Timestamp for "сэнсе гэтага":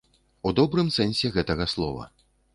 0.97-1.69